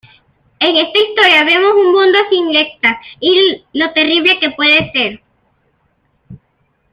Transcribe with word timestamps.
En 0.59 0.75
esta 0.77 0.97
historia 0.97 1.43
vemos 1.43 1.73
un 1.75 1.91
mundo 1.91 2.17
sin 2.31 2.51
Lestat 2.51 2.97
y 3.19 3.63
lo 3.73 3.93
terrible 3.93 4.39
que 4.39 4.49
puede 4.49 4.91
ser. 4.93 5.21